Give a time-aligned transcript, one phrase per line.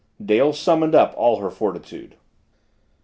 [0.19, 2.15] Dale summoned all her fortitude.